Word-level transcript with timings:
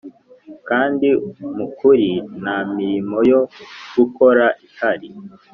kandi 0.69 1.07
mukuri 1.57 2.09
nta 2.41 2.57
mirimo 2.75 3.17
yo 3.31 3.39
gukora 3.95 4.45
ihari. 4.65 5.09